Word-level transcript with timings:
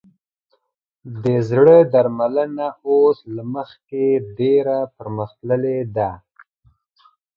د 1.23 1.25
زړه 1.49 1.77
درملنه 1.93 2.67
اوس 2.87 3.17
له 3.35 3.43
مخکې 3.55 4.03
ډېره 4.37 4.77
پرمختللې 4.95 5.79
ده. 5.95 6.11